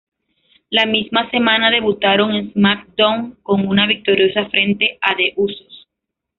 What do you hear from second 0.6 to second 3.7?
La misma semana debutaron en "SmackDown" con